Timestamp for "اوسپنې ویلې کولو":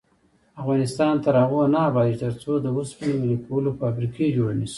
2.77-3.69